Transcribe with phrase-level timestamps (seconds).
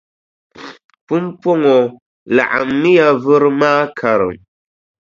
[1.05, 1.77] Pumpɔŋɔ
[2.35, 4.41] laɣimmiya vuri maa karim.